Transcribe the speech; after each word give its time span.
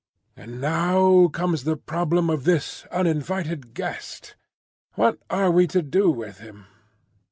"And 0.35 0.59
now 0.59 1.27
comes 1.27 1.63
the 1.63 1.77
problem 1.77 2.31
of 2.31 2.43
this 2.43 2.87
uninvited 2.91 3.75
guest. 3.75 4.33
What 4.95 5.19
are 5.29 5.51
we 5.51 5.67
to 5.67 5.83
do 5.83 6.09
with 6.09 6.39
him?" 6.39 6.65